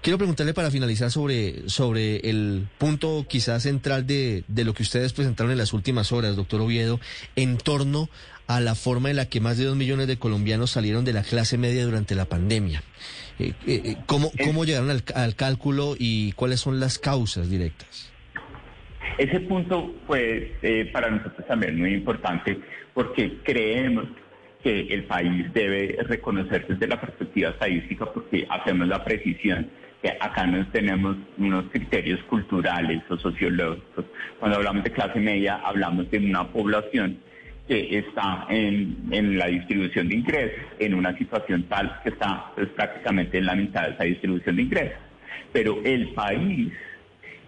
Quiero 0.01 0.17
preguntarle 0.17 0.53
para 0.53 0.71
finalizar 0.71 1.11
sobre, 1.11 1.69
sobre 1.69 2.29
el 2.29 2.67
punto 2.77 3.25
quizás 3.27 3.63
central 3.63 4.05
de, 4.05 4.43
de 4.47 4.63
lo 4.63 4.73
que 4.73 4.83
ustedes 4.83 5.13
presentaron 5.13 5.51
en 5.51 5.57
las 5.57 5.73
últimas 5.73 6.11
horas, 6.11 6.35
doctor 6.35 6.61
Oviedo, 6.61 6.99
en 7.35 7.57
torno 7.57 8.09
a 8.47 8.59
la 8.59 8.75
forma 8.75 9.09
en 9.09 9.17
la 9.17 9.25
que 9.25 9.41
más 9.41 9.57
de 9.57 9.65
dos 9.65 9.75
millones 9.75 10.07
de 10.07 10.17
colombianos 10.17 10.71
salieron 10.71 11.03
de 11.03 11.13
la 11.13 11.23
clase 11.23 11.57
media 11.57 11.83
durante 11.83 12.15
la 12.15 12.25
pandemia. 12.25 12.83
Eh, 13.39 13.53
eh, 13.65 13.97
¿cómo, 14.05 14.31
¿Cómo 14.43 14.65
llegaron 14.65 14.89
al, 14.89 15.03
al 15.15 15.35
cálculo 15.35 15.95
y 15.97 16.31
cuáles 16.33 16.61
son 16.61 16.79
las 16.79 16.99
causas 16.99 17.49
directas? 17.49 18.16
Ese 19.17 19.39
punto, 19.41 19.93
pues, 20.05 20.43
eh, 20.61 20.89
para 20.91 21.09
nosotros 21.09 21.45
también 21.47 21.77
muy 21.77 21.93
importante 21.93 22.57
porque 22.93 23.37
creemos 23.43 24.05
que 24.63 24.81
el 24.93 25.03
país 25.05 25.53
debe 25.53 25.97
reconocer 26.07 26.65
desde 26.67 26.87
la 26.87 26.99
perspectiva 26.99 27.49
estadística 27.49 28.05
porque 28.05 28.47
hacemos 28.49 28.87
la 28.87 29.03
precisión 29.03 29.69
que 30.01 30.09
acá 30.19 30.45
no 30.45 30.65
tenemos 30.67 31.17
unos 31.37 31.65
criterios 31.71 32.21
culturales 32.23 33.01
o 33.09 33.17
sociológicos. 33.17 34.05
Cuando 34.39 34.57
hablamos 34.57 34.83
de 34.83 34.91
clase 34.91 35.19
media, 35.19 35.55
hablamos 35.63 36.09
de 36.11 36.19
una 36.19 36.47
población 36.47 37.19
que 37.67 37.97
está 37.97 38.45
en, 38.49 39.07
en 39.11 39.37
la 39.37 39.47
distribución 39.47 40.07
de 40.07 40.15
ingresos, 40.15 40.65
en 40.79 40.93
una 40.93 41.17
situación 41.17 41.63
tal 41.63 41.99
que 42.03 42.09
está 42.09 42.51
pues, 42.55 42.67
prácticamente 42.69 43.39
en 43.39 43.45
la 43.45 43.55
mitad 43.55 43.87
de 43.87 43.93
esa 43.93 44.03
distribución 44.03 44.55
de 44.55 44.61
ingresos. 44.61 44.99
Pero 45.51 45.79
el 45.83 46.09
país 46.09 46.71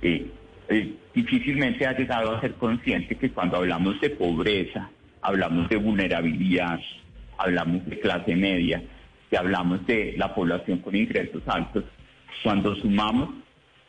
eh, 0.02 0.28
eh, 0.70 0.94
difícilmente 1.14 1.86
ha 1.88 1.98
llegado 1.98 2.36
a 2.36 2.42
ser 2.42 2.54
consciente 2.54 3.16
que 3.16 3.32
cuando 3.32 3.58
hablamos 3.58 4.00
de 4.02 4.12
pobreza, 4.12 4.90
hablamos 5.22 5.68
de 5.68 5.78
vulnerabilidad, 5.78 6.80
hablamos 7.38 7.86
de 7.88 8.00
clase 8.00 8.36
media, 8.36 8.82
que 9.30 9.38
hablamos 9.38 9.86
de 9.88 10.16
la 10.18 10.34
población 10.34 10.80
con 10.80 10.96
ingresos 10.96 11.42
altos, 11.48 11.86
cuando 12.44 12.76
sumamos 12.76 13.30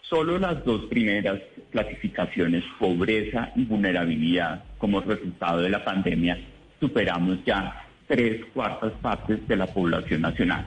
solo 0.03 0.39
las 0.39 0.65
dos 0.65 0.87
primeras 0.87 1.39
clasificaciones, 1.71 2.65
pobreza 2.79 3.53
y 3.55 3.65
vulnerabilidad, 3.65 4.65
como 4.79 5.01
resultado 5.01 5.61
de 5.61 5.71
la 5.71 5.85
pandemia, 5.85 6.39
superamos 6.81 7.39
ya 7.45 7.85
tres 8.09 8.45
cuartas 8.55 8.93
partes 9.01 9.47
de 9.47 9.57
la 9.57 9.67
población 9.67 10.23
nacional. 10.23 10.67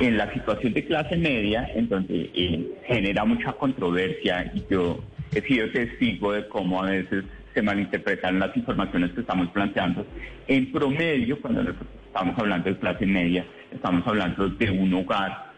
En 0.00 0.16
la 0.16 0.32
situación 0.32 0.72
de 0.72 0.84
clase 0.86 1.16
media, 1.16 1.70
en 1.74 1.88
donde 1.88 2.30
eh, 2.34 2.68
genera 2.86 3.24
mucha 3.24 3.52
controversia 3.52 4.52
yo 4.68 5.02
he 5.34 5.40
sido 5.42 5.68
testigo 5.70 6.32
de 6.32 6.48
cómo 6.48 6.82
a 6.82 6.90
veces 6.90 7.24
se 7.54 7.62
malinterpretan 7.62 8.38
las 8.38 8.56
informaciones 8.56 9.12
que 9.12 9.20
estamos 9.20 9.48
planteando. 9.50 10.06
En 10.48 10.72
promedio, 10.72 11.40
cuando 11.40 11.62
estamos 12.06 12.38
hablando 12.38 12.68
de 12.68 12.78
clase 12.78 13.06
media, 13.06 13.44
estamos 13.72 14.06
hablando 14.06 14.48
de 14.48 14.70
un 14.70 14.92
hogar 14.94 15.52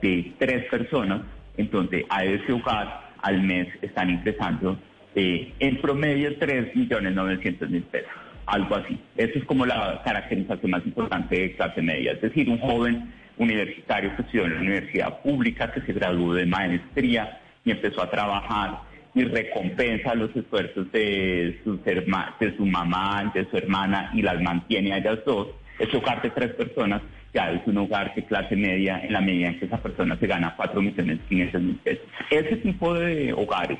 de 0.00 0.32
tres 0.38 0.64
personas, 0.70 1.22
entonces 1.56 2.04
a 2.08 2.24
ese 2.24 2.52
hogar 2.52 3.12
al 3.22 3.42
mes 3.42 3.68
están 3.82 4.10
ingresando 4.10 4.78
eh, 5.14 5.52
en 5.60 5.80
promedio 5.80 6.36
3 6.38 6.74
millones 6.74 7.14
900 7.14 7.70
mil 7.70 7.82
pesos, 7.82 8.10
algo 8.46 8.74
así. 8.74 8.98
Eso 9.16 9.38
es 9.38 9.44
como 9.44 9.66
la 9.66 10.00
caracterización 10.04 10.70
más 10.70 10.84
importante 10.86 11.38
de 11.38 11.54
clase 11.54 11.82
media, 11.82 12.12
es 12.12 12.20
decir, 12.22 12.48
un 12.48 12.58
joven 12.58 13.12
universitario 13.36 14.14
que 14.16 14.22
estudió 14.22 14.44
en 14.44 14.54
la 14.54 14.60
universidad 14.60 15.20
pública, 15.22 15.72
que 15.72 15.80
se 15.82 15.92
graduó 15.92 16.34
de 16.34 16.46
maestría 16.46 17.40
y 17.64 17.70
empezó 17.70 18.02
a 18.02 18.10
trabajar 18.10 18.80
y 19.14 19.24
recompensa 19.24 20.14
los 20.14 20.34
esfuerzos 20.34 20.90
de, 20.92 21.60
sus 21.64 21.82
de 21.84 22.56
su 22.56 22.66
mamá, 22.66 23.30
de 23.34 23.48
su 23.50 23.56
hermana 23.56 24.10
y 24.14 24.22
las 24.22 24.40
mantiene 24.40 24.92
a 24.92 24.98
ellas 24.98 25.18
dos. 25.26 25.48
Ese 25.78 25.96
hogar 25.96 26.22
de 26.22 26.30
tres 26.30 26.54
personas 26.54 27.02
ya 27.34 27.50
es 27.50 27.66
un 27.66 27.78
hogar 27.78 28.14
de 28.14 28.24
clase 28.24 28.56
media 28.56 29.00
en 29.02 29.12
la 29.12 29.20
medida 29.20 29.48
en 29.48 29.58
que 29.58 29.66
esa 29.66 29.82
persona 29.82 30.16
se 30.18 30.26
gana 30.26 30.54
4 30.56 30.80
millones 30.80 31.18
500 31.28 31.62
mil 31.62 31.76
pesos. 31.76 32.04
Ese 32.30 32.56
tipo 32.56 32.94
de 32.94 33.32
hogares 33.32 33.78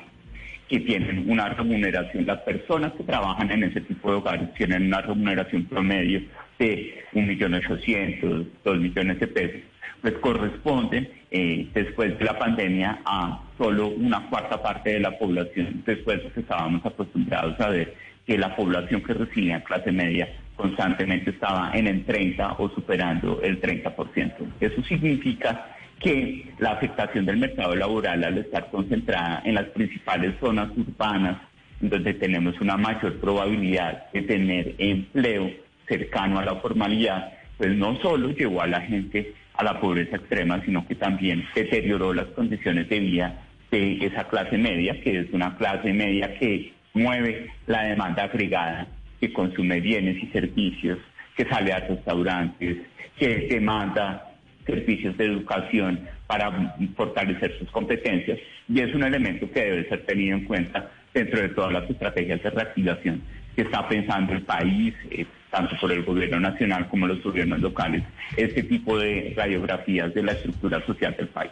que 0.67 0.79
tienen 0.79 1.29
una 1.29 1.49
remuneración, 1.49 2.25
las 2.25 2.39
personas 2.41 2.93
que 2.93 3.03
trabajan 3.03 3.51
en 3.51 3.63
ese 3.63 3.81
tipo 3.81 4.09
de 4.09 4.17
hogares 4.17 4.53
tienen 4.55 4.87
una 4.87 5.01
remuneración 5.01 5.65
promedio 5.65 6.21
de 6.59 7.05
1.800.000, 7.13 8.47
2 8.63 8.77
millones 8.77 9.19
de 9.19 9.27
pesos 9.27 9.61
pues 10.03 10.15
corresponden 10.15 11.09
eh, 11.31 11.69
después 11.73 12.19
de 12.19 12.25
la 12.25 12.37
pandemia 12.37 12.99
a 13.05 13.41
solo 13.57 13.87
una 13.87 14.29
cuarta 14.29 14.61
parte 14.61 14.91
de 14.91 14.99
la 14.99 15.17
población, 15.17 15.81
después 15.85 16.21
de 16.21 16.29
que 16.29 16.41
estábamos 16.41 16.85
acostumbrados 16.85 17.57
a 17.61 17.69
ver 17.69 17.95
que 18.27 18.37
la 18.37 18.53
población 18.53 19.01
que 19.01 19.13
recibía 19.13 19.63
clase 19.63 19.93
media 19.93 20.27
constantemente 20.57 21.29
estaba 21.29 21.71
en 21.73 21.87
el 21.87 22.03
30 22.03 22.55
o 22.57 22.69
superando 22.69 23.41
el 23.41 23.61
30%. 23.61 24.33
Eso 24.59 24.83
significa 24.83 25.67
que 25.99 26.51
la 26.59 26.71
afectación 26.71 27.25
del 27.25 27.37
mercado 27.37 27.73
laboral 27.73 28.25
al 28.25 28.37
estar 28.37 28.69
concentrada 28.69 29.41
en 29.45 29.55
las 29.55 29.67
principales 29.67 30.33
zonas 30.41 30.69
urbanas, 30.75 31.37
donde 31.79 32.13
tenemos 32.15 32.59
una 32.59 32.75
mayor 32.75 33.19
probabilidad 33.21 34.11
de 34.11 34.21
tener 34.23 34.75
empleo 34.77 35.49
cercano 35.87 36.39
a 36.39 36.45
la 36.45 36.55
formalidad, 36.55 37.33
pues 37.57 37.75
no 37.75 37.95
solo 38.01 38.29
llevó 38.31 38.61
a 38.61 38.67
la 38.67 38.81
gente 38.81 39.33
a 39.55 39.63
la 39.63 39.79
pobreza 39.79 40.17
extrema, 40.17 40.61
sino 40.65 40.87
que 40.87 40.95
también 40.95 41.45
deterioró 41.53 42.13
las 42.13 42.25
condiciones 42.27 42.89
de 42.89 42.99
vida 42.99 43.41
de 43.71 44.05
esa 44.05 44.27
clase 44.27 44.57
media, 44.57 44.99
que 45.01 45.19
es 45.19 45.27
una 45.31 45.55
clase 45.57 45.93
media 45.93 46.37
que 46.39 46.73
mueve 46.93 47.49
la 47.67 47.83
demanda 47.83 48.23
agregada, 48.23 48.87
que 49.19 49.31
consume 49.33 49.79
bienes 49.79 50.21
y 50.21 50.27
servicios, 50.27 50.99
que 51.35 51.45
sale 51.45 51.73
a 51.73 51.79
restaurantes, 51.79 52.77
que 53.17 53.47
demanda 53.49 54.31
servicios 54.65 55.17
de 55.17 55.25
educación 55.25 55.99
para 56.27 56.73
fortalecer 56.95 57.57
sus 57.59 57.69
competencias. 57.71 58.39
Y 58.67 58.79
es 58.79 58.93
un 58.93 59.03
elemento 59.03 59.49
que 59.51 59.61
debe 59.61 59.89
ser 59.89 60.05
tenido 60.05 60.37
en 60.37 60.45
cuenta 60.45 60.89
dentro 61.13 61.41
de 61.41 61.49
todas 61.49 61.73
las 61.73 61.89
estrategias 61.89 62.41
de 62.41 62.49
reactivación 62.49 63.21
que 63.55 63.63
está 63.63 63.87
pensando 63.87 64.33
el 64.33 64.41
país, 64.41 64.93
eh, 65.11 65.25
tanto 65.53 65.75
por 65.79 65.91
el 65.91 66.03
gobierno 66.03 66.39
nacional 66.39 66.89
como 66.89 67.05
los 67.05 67.21
gobiernos 67.21 67.59
locales, 67.61 68.03
este 68.35 68.63
tipo 68.63 68.97
de 68.97 69.33
radiografías 69.37 70.11
de 70.11 70.23
la 70.23 70.31
estructura 70.31 70.83
social 70.83 71.15
del 71.15 71.27
país. 71.27 71.51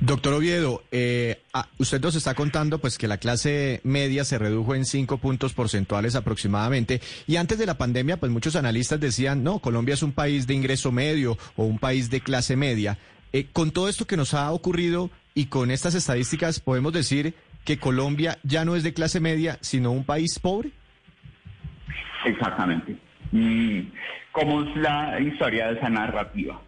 Doctor 0.00 0.34
Oviedo, 0.34 0.84
eh, 0.92 1.42
ah, 1.54 1.66
usted 1.78 2.00
nos 2.00 2.14
está 2.14 2.34
contando 2.34 2.78
pues 2.78 2.98
que 2.98 3.08
la 3.08 3.18
clase 3.18 3.80
media 3.82 4.24
se 4.24 4.38
redujo 4.38 4.76
en 4.76 4.84
cinco 4.84 5.18
puntos 5.18 5.54
porcentuales 5.54 6.14
aproximadamente 6.14 7.00
y 7.26 7.36
antes 7.36 7.58
de 7.58 7.66
la 7.66 7.78
pandemia 7.78 8.18
pues 8.18 8.30
muchos 8.30 8.54
analistas 8.54 9.00
decían 9.00 9.42
no, 9.42 9.58
Colombia 9.58 9.94
es 9.94 10.02
un 10.02 10.12
país 10.12 10.46
de 10.46 10.54
ingreso 10.54 10.92
medio 10.92 11.38
o 11.56 11.64
un 11.64 11.78
país 11.78 12.10
de 12.10 12.20
clase 12.20 12.54
media. 12.54 12.98
Eh, 13.32 13.46
con 13.52 13.72
todo 13.72 13.88
esto 13.88 14.06
que 14.06 14.16
nos 14.16 14.34
ha 14.34 14.52
ocurrido 14.52 15.10
y 15.34 15.46
con 15.46 15.70
estas 15.70 15.94
estadísticas 15.94 16.60
podemos 16.60 16.92
decir 16.92 17.34
que 17.64 17.78
Colombia 17.78 18.38
ya 18.44 18.64
no 18.64 18.76
es 18.76 18.82
de 18.82 18.92
clase 18.92 19.20
media, 19.20 19.58
sino 19.62 19.90
un 19.90 20.04
país 20.04 20.38
pobre? 20.38 20.70
Exactamente. 22.24 22.96
Mm, 23.32 23.80
¿Cómo 24.32 24.62
es 24.62 24.76
la 24.76 25.18
historia 25.20 25.68
de 25.68 25.78
esa 25.78 25.88
narrativa? 25.88 26.60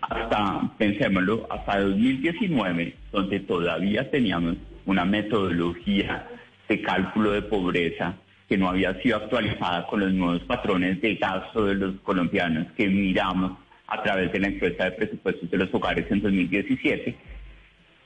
Hasta, 0.00 0.62
pensémoslo, 0.78 1.46
hasta 1.50 1.80
2019, 1.80 2.96
donde 3.12 3.40
todavía 3.40 4.10
teníamos 4.10 4.56
una 4.86 5.04
metodología 5.04 6.26
de 6.68 6.82
cálculo 6.82 7.32
de 7.32 7.42
pobreza 7.42 8.14
que 8.48 8.56
no 8.56 8.68
había 8.68 9.00
sido 9.02 9.18
actualizada 9.18 9.86
con 9.86 10.00
los 10.00 10.12
nuevos 10.12 10.42
patrones 10.42 11.00
de 11.00 11.14
gasto 11.16 11.66
de 11.66 11.74
los 11.74 11.94
colombianos 12.00 12.66
que 12.76 12.88
miramos 12.88 13.52
a 13.86 14.02
través 14.02 14.32
de 14.32 14.40
la 14.40 14.48
encuesta 14.48 14.84
de 14.84 14.92
presupuestos 14.92 15.50
de 15.50 15.58
los 15.58 15.72
hogares 15.74 16.06
en 16.10 16.22
2017, 16.22 17.16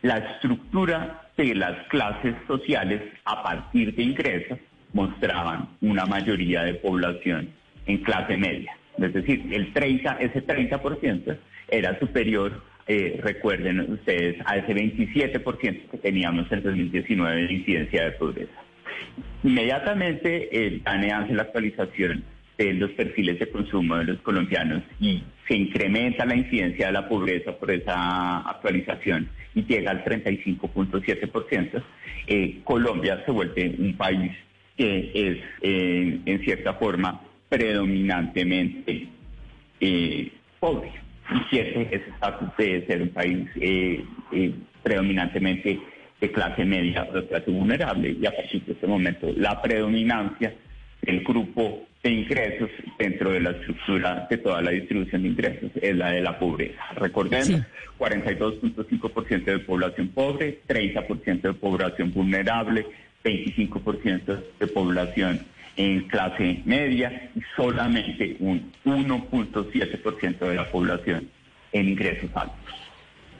la 0.02 0.18
estructura 0.18 1.30
de 1.36 1.54
las 1.54 1.86
clases 1.88 2.34
sociales 2.46 3.02
a 3.24 3.42
partir 3.42 3.94
de 3.94 4.02
ingresos 4.02 4.58
mostraban 4.94 5.68
una 5.82 6.06
mayoría 6.06 6.62
de 6.62 6.74
población 6.74 7.50
en 7.86 7.98
clase 7.98 8.38
media. 8.38 8.72
Es 8.96 9.12
decir, 9.12 9.44
el 9.50 9.72
30, 9.72 10.18
ese 10.20 10.46
30% 10.46 11.36
era 11.68 11.98
superior, 11.98 12.62
eh, 12.86 13.20
recuerden 13.22 13.80
ustedes, 13.92 14.36
a 14.46 14.56
ese 14.56 14.72
27% 14.72 15.90
que 15.90 15.98
teníamos 15.98 16.50
en 16.50 16.62
2019 16.62 17.46
de 17.46 17.52
incidencia 17.52 18.04
de 18.04 18.10
pobreza. 18.12 18.52
Inmediatamente 19.42 20.66
el 20.66 20.82
DANE 20.82 21.12
hace 21.12 21.34
la 21.34 21.42
actualización 21.42 22.24
de 22.56 22.72
los 22.74 22.90
perfiles 22.92 23.38
de 23.40 23.50
consumo 23.50 23.96
de 23.96 24.04
los 24.04 24.20
colombianos 24.20 24.82
y 25.00 25.24
se 25.48 25.56
incrementa 25.56 26.24
la 26.24 26.36
incidencia 26.36 26.86
de 26.86 26.92
la 26.92 27.08
pobreza 27.08 27.52
por 27.58 27.70
esa 27.70 28.48
actualización 28.48 29.28
y 29.56 29.64
llega 29.64 29.90
al 29.90 30.04
35.7%, 30.04 31.82
eh, 32.28 32.60
Colombia 32.62 33.22
se 33.24 33.32
vuelve 33.32 33.74
un 33.78 33.96
país 33.96 34.32
que 34.76 35.11
es 35.14 35.38
eh, 35.62 36.21
en 36.25 36.45
cierta 36.45 36.75
forma 36.75 37.21
predominantemente 37.49 39.09
eh, 39.81 40.33
pobre 40.59 40.93
y 41.31 41.50
pierde 41.50 41.83
ese 41.90 42.11
estatus 42.11 42.49
de 42.59 42.87
ser 42.87 43.02
un 43.02 43.09
país 43.11 43.49
eh, 43.57 44.04
predominantemente 44.83 45.81
de 46.21 46.33
clase 46.33 46.64
media 46.64 47.07
o 47.11 47.14
de 47.14 47.26
clase 47.26 47.50
vulnerable 47.50 48.16
y 48.21 48.26
a 48.26 48.35
partir 48.35 48.64
de 48.64 48.73
este 48.73 48.87
momento 48.87 49.28
la 49.37 49.61
predominancia 49.62 50.54
del 51.02 51.23
grupo 51.23 51.87
de 52.02 52.11
ingresos 52.11 52.71
dentro 52.99 53.31
de 53.31 53.40
la 53.40 53.50
estructura 53.50 54.26
de 54.28 54.38
toda 54.38 54.61
la 54.61 54.71
distribución 54.71 55.23
de 55.23 55.28
ingresos 55.28 55.71
es 55.81 55.97
la 55.97 56.11
de 56.11 56.21
la 56.21 56.38
pobreza. 56.38 56.81
Recordemos, 56.97 57.62
42.5% 57.99 59.45
de 59.45 59.59
población 59.61 60.09
pobre, 60.09 60.61
30% 60.69 61.40
de 61.40 61.54
población 61.54 62.12
vulnerable, 62.12 62.87
25% 63.25 64.43
de 64.61 64.66
población 64.66 65.40
en 65.76 66.02
clase 66.09 66.62
media 66.64 67.31
y 67.35 67.40
solamente 67.57 68.37
un 68.38 68.71
1.7% 68.85 70.38
de 70.38 70.54
la 70.54 70.71
población 70.71 71.28
en 71.73 71.88
ingresos 71.88 72.31
altos. 72.35 72.75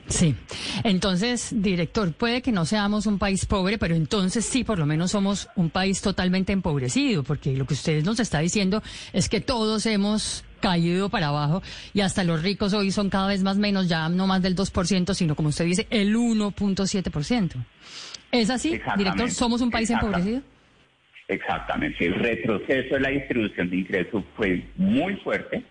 Sí, 0.07 0.35
entonces, 0.83 1.49
director, 1.51 2.13
puede 2.13 2.43
que 2.43 2.53
no 2.53 2.67
seamos 2.67 3.07
un 3.07 3.19
país 3.19 3.47
pobre, 3.47 3.79
pero 3.79 3.95
entonces 3.95 4.45
sí, 4.45 4.63
por 4.63 4.79
lo 4.79 4.85
menos 4.85 5.13
somos 5.13 5.49
un 5.57 5.71
país 5.71 6.03
totalmente 6.03 6.53
empobrecido, 6.53 7.23
porque 7.23 7.57
lo 7.57 7.67
que 7.67 7.73
usted 7.73 8.05
nos 8.05 8.21
está 8.21 8.41
diciendo 8.41 8.83
es 9.15 9.31
que 9.31 9.41
todos 9.41 9.87
hemos 9.87 10.45
caído 10.61 11.09
para 11.09 11.29
abajo 11.29 11.63
y 11.95 12.01
hasta 12.01 12.25
los 12.25 12.43
ricos 12.43 12.75
hoy 12.75 12.91
son 12.91 13.09
cada 13.09 13.29
vez 13.29 13.43
más 13.43 13.57
menos, 13.57 13.89
ya 13.89 14.09
no 14.11 14.27
más 14.27 14.43
del 14.43 14.57
2%, 14.57 15.15
sino 15.15 15.35
como 15.37 15.49
usted 15.49 15.65
dice, 15.65 15.87
el 15.91 16.17
1.7%. 16.17 17.65
¿Es 18.35 18.51
así, 18.51 18.81
director? 18.97 19.31
¿Somos 19.31 19.61
un 19.61 19.71
país 19.71 19.89
empobrecido? 19.91 20.43
Exactamente. 21.29 22.05
El 22.05 22.15
retroceso 22.15 22.95
de 22.95 23.01
la 23.01 23.11
distribución 23.11 23.71
de 23.71 23.77
ingresos 23.77 24.25
fue 24.37 24.63
muy 24.77 25.15
fuerte 25.17 25.63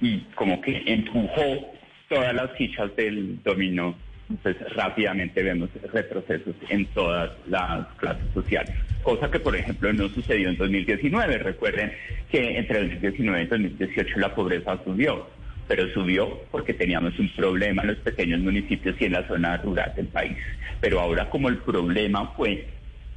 y 0.00 0.20
como 0.34 0.60
que 0.60 0.82
empujó 0.86 1.74
todas 2.08 2.34
las 2.34 2.50
fichas 2.52 2.94
del 2.96 3.42
dominó, 3.42 3.94
pues 4.42 4.56
rápidamente 4.74 5.42
vemos 5.42 5.68
retrocesos 5.92 6.54
en 6.68 6.86
todas 6.86 7.30
las 7.46 7.86
clases 7.96 8.24
sociales. 8.32 8.74
Cosa 9.02 9.30
que, 9.30 9.40
por 9.40 9.56
ejemplo, 9.56 9.92
no 9.92 10.08
sucedió 10.08 10.48
en 10.48 10.56
2019. 10.56 11.38
Recuerden 11.38 11.92
que 12.30 12.56
entre 12.56 12.80
2019 12.80 13.42
y 13.42 13.46
2018 13.46 14.18
la 14.18 14.34
pobreza 14.34 14.78
subió, 14.84 15.28
pero 15.74 15.88
subió 15.94 16.38
porque 16.50 16.74
teníamos 16.74 17.18
un 17.18 17.30
problema 17.30 17.80
en 17.80 17.88
los 17.88 17.96
pequeños 18.00 18.40
municipios 18.40 18.94
y 19.00 19.06
en 19.06 19.12
la 19.12 19.26
zona 19.26 19.56
rural 19.56 19.90
del 19.96 20.06
país. 20.08 20.36
Pero 20.82 21.00
ahora 21.00 21.30
como 21.30 21.48
el 21.48 21.56
problema 21.56 22.26
fue, 22.36 22.66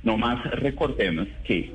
no 0.03 0.15
más 0.15 0.41
recordemos 0.51 1.27
que 1.43 1.73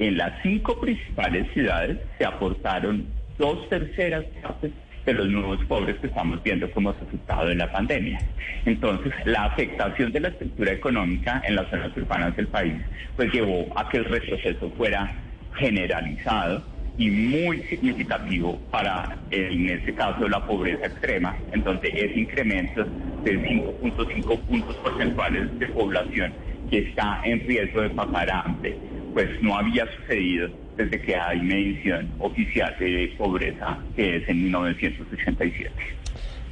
en 0.00 0.16
las 0.16 0.42
cinco 0.42 0.80
principales 0.80 1.46
ciudades 1.52 1.98
se 2.18 2.24
aportaron 2.24 3.06
dos 3.38 3.68
terceras 3.68 4.24
partes 4.42 4.72
de 5.04 5.14
los 5.14 5.28
nuevos 5.28 5.64
pobres 5.66 5.94
que 6.00 6.08
estamos 6.08 6.42
viendo 6.42 6.68
como 6.72 6.90
resultado 6.90 7.46
de 7.46 7.54
la 7.54 7.70
pandemia. 7.70 8.18
Entonces, 8.64 9.12
la 9.24 9.44
afectación 9.44 10.10
de 10.10 10.18
la 10.18 10.28
estructura 10.30 10.72
económica 10.72 11.40
en 11.46 11.54
las 11.54 11.70
zonas 11.70 11.96
urbanas 11.96 12.34
del 12.34 12.48
país, 12.48 12.74
pues 13.14 13.32
llevó 13.32 13.66
a 13.78 13.88
que 13.88 13.98
el 13.98 14.06
retroceso 14.06 14.68
fuera 14.76 15.14
generalizado 15.54 16.75
y 16.98 17.10
muy 17.10 17.62
significativo 17.64 18.58
para, 18.70 19.18
en 19.30 19.68
este 19.68 19.94
caso, 19.94 20.28
la 20.28 20.46
pobreza 20.46 20.86
extrema, 20.86 21.36
en 21.52 21.62
donde 21.62 21.88
ese 21.88 22.18
incremento 22.18 22.84
de 23.24 23.40
5.5 23.40 24.40
puntos 24.40 24.76
porcentuales 24.76 25.58
de 25.58 25.66
población 25.68 26.32
que 26.70 26.78
está 26.78 27.20
en 27.24 27.40
riesgo 27.46 27.82
de 27.82 27.90
pasar 27.90 28.30
hambre, 28.30 28.76
pues 29.12 29.40
no 29.42 29.56
había 29.56 29.86
sucedido 29.96 30.48
desde 30.76 31.00
que 31.00 31.16
hay 31.16 31.40
medición 31.40 32.10
oficial 32.18 32.74
de 32.78 33.14
pobreza, 33.16 33.78
que 33.94 34.16
es 34.16 34.28
en 34.28 34.44
1987. 34.44 35.70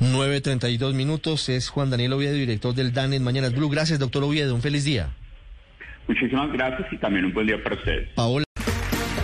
9.32 0.00 0.94
minutos, 0.94 1.48
es 1.48 1.68
Juan 1.68 1.90
Daniel 1.90 2.14
Oviedo, 2.14 2.35
director 2.35 2.74
del 2.74 2.92
DAN 2.92 3.12
en 3.12 3.22
Mañanas 3.22 3.54
Blue. 3.54 3.68
Gracias, 3.68 3.98
doctor 3.98 4.24
Oviedo, 4.24 4.54
un 4.54 4.61
feliz 4.61 4.85
día. 4.85 5.09
Muchísimas 6.07 6.52
gracias 6.52 6.92
y 6.92 6.98
también 6.98 7.24
un 7.26 7.33
buen 7.33 7.46
día 7.46 7.62
para 7.62 7.76
ustedes. 7.76 8.09
Paola. 8.14 8.43